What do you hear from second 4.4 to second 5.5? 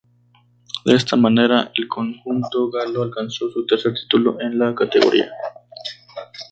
en la categoría.